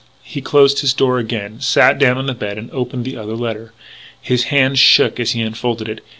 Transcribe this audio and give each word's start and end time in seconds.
He 0.23 0.41
closed 0.41 0.79
his 0.79 0.93
door 0.95 1.19
again, 1.19 1.59
sat 1.61 1.99
down 1.99 2.17
on 2.17 2.25
the 2.25 2.33
bed 2.33 2.57
and 2.57 2.71
opened 2.71 3.05
the 3.05 3.17
other 3.17 3.35
letter. 3.35 3.71
His 4.19 4.45
hand 4.45 4.79
shook 4.79 5.19
as 5.19 5.33
he 5.33 5.41
unfolded 5.43 5.87
it. 5.87 6.01